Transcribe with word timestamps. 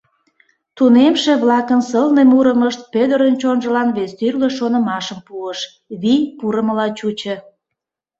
Тунемше-влакын 0.75 1.81
сылне 1.89 2.23
мурымышт 2.31 2.81
Пӧдырын 2.93 3.35
чонжылан 3.41 3.89
вес 3.95 4.11
тӱрлӧ 4.19 4.49
шонымашым 4.57 5.19
пуыш, 5.27 5.59
вий 6.01 6.21
пурымыла 6.37 6.87
чучо... 6.97 7.35